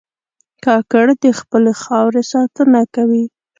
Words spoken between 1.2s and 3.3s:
د خپلې خاورې ساتنه کوي.